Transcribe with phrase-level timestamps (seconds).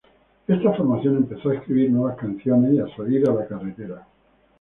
[0.47, 4.07] Esa formación empezó a escribir nuevas canciones y a salir a la carretera.